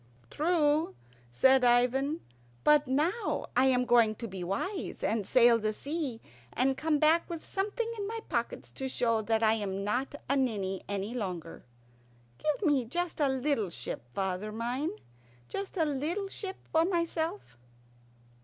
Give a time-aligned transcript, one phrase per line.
[0.31, 0.95] "True,"
[1.31, 2.21] said Ivan;
[2.63, 6.19] "but now I am going to be wise, and sail the sea
[6.53, 10.35] and come back with something in my pockets to show that I am not a
[10.35, 11.65] ninny any longer.
[12.39, 14.89] Give me just a little ship, father mine
[15.49, 17.55] just a little ship for myself."